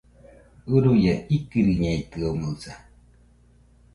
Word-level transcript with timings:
Uruia, 0.73 1.13
ikɨriñeitɨomoɨsa 1.35 2.73